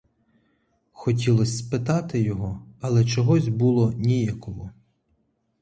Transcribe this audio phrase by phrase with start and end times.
[0.91, 4.71] Хотілось спитати його, але чогось було ніяково.